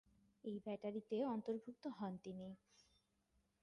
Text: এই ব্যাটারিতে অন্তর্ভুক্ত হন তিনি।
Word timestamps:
এই 0.43 0.57
ব্যাটারিতে 0.65 1.17
অন্তর্ভুক্ত 1.25 1.83
হন 1.97 2.13
তিনি। 2.23 2.47